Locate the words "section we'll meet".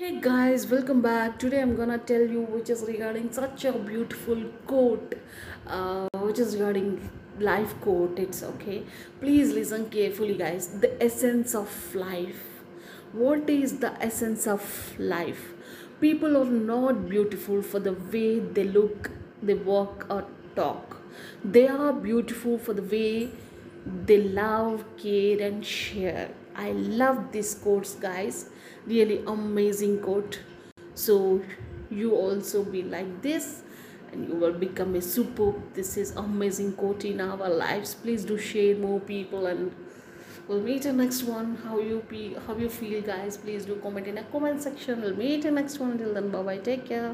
44.62-45.44